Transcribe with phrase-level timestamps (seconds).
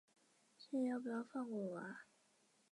[0.57, 2.05] 是要不要放过我啊